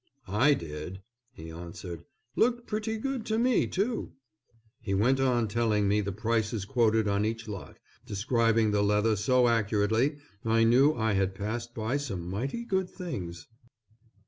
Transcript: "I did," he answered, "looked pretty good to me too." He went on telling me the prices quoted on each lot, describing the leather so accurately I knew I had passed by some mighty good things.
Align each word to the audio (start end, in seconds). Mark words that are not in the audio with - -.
"I 0.27 0.55
did," 0.55 1.03
he 1.31 1.51
answered, 1.51 2.05
"looked 2.35 2.65
pretty 2.65 2.97
good 2.97 3.23
to 3.27 3.37
me 3.37 3.67
too." 3.67 4.13
He 4.79 4.95
went 4.95 5.19
on 5.19 5.47
telling 5.47 5.87
me 5.87 6.01
the 6.01 6.11
prices 6.11 6.65
quoted 6.65 7.07
on 7.07 7.23
each 7.23 7.47
lot, 7.47 7.77
describing 8.07 8.71
the 8.71 8.81
leather 8.81 9.15
so 9.15 9.47
accurately 9.47 10.17
I 10.43 10.63
knew 10.63 10.95
I 10.95 11.13
had 11.13 11.35
passed 11.35 11.75
by 11.75 11.97
some 11.97 12.27
mighty 12.27 12.65
good 12.65 12.89
things. 12.89 13.45